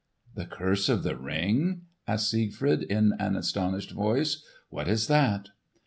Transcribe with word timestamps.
"The 0.33 0.47
curse 0.47 0.89
of 0.89 1.03
the 1.03 1.15
Ring?" 1.15 1.81
asked 2.07 2.31
Siegfried 2.31 2.81
in 2.81 3.13
an 3.19 3.35
astonished 3.35 3.91
voice. 3.91 4.43
"What 4.71 4.87
is 4.87 5.05
that?" 5.05 5.49